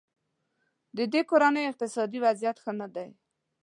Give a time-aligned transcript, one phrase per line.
[0.97, 3.09] ددې کورنۍ اقتصادي وضیعت ښه نه دی.